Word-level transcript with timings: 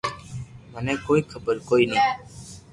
منو 0.71 0.93
ڪوئي 1.05 1.21
خبر 1.31 1.55
ڪوئي 1.69 1.83
ني 1.89 1.97